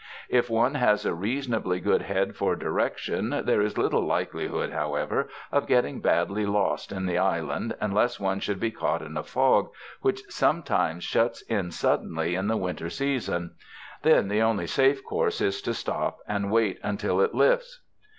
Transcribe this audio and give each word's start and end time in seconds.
If 0.29 0.49
one 0.49 0.73
has 0.73 1.05
a 1.05 1.13
reasonably 1.13 1.79
good 1.79 2.01
head 2.01 2.35
for 2.35 2.55
direction, 2.55 3.43
there 3.45 3.61
is 3.61 3.77
little 3.77 4.03
likelihood, 4.03 4.71
however, 4.73 5.29
of 5.51 5.67
getting 5.67 5.99
badly 6.01 6.43
lost 6.43 6.91
in 6.91 7.05
the 7.05 7.19
island 7.19 7.75
unless 7.79 8.19
one 8.19 8.39
should 8.39 8.59
be 8.59 8.71
caught 8.71 9.03
in 9.03 9.15
a 9.15 9.21
fog, 9.21 9.71
which 10.01 10.23
sometimes 10.27 11.03
shuts 11.03 11.43
in 11.43 11.69
suddenly 11.69 12.33
in 12.33 12.47
the 12.47 12.57
winter 12.57 12.89
season. 12.89 13.53
Then 14.01 14.27
the 14.27 14.41
only 14.41 14.65
safe 14.65 15.03
course 15.05 15.39
is 15.39 15.61
to 15.61 15.73
stop 15.75 16.17
and 16.27 16.49
wait 16.49 16.79
until 16.81 17.21
it 17.21 17.35
lifts. 17.35 17.81